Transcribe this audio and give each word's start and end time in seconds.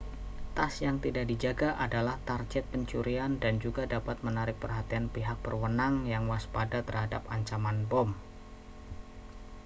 tas 0.57 0.73
yang 0.85 0.97
tidak 1.05 1.25
dijaga 1.31 1.69
adalah 1.85 2.15
target 2.29 2.65
pencurian 2.71 3.31
dan 3.43 3.55
juga 3.63 3.83
dapat 3.95 4.17
menarik 4.27 4.57
perhatian 4.63 5.05
pihak 5.15 5.37
berwenang 5.45 5.95
yang 6.13 6.23
waspada 6.31 6.79
terhadap 6.87 7.21
ancaman 7.35 7.77
bom 7.91 8.09